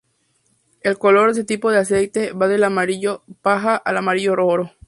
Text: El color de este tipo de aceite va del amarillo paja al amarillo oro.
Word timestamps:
El 0.81 0.97
color 0.97 1.25
de 1.35 1.41
este 1.41 1.53
tipo 1.53 1.69
de 1.69 1.77
aceite 1.77 2.31
va 2.33 2.47
del 2.47 2.63
amarillo 2.63 3.23
paja 3.43 3.75
al 3.75 3.97
amarillo 3.97 4.33
oro. 4.33 4.71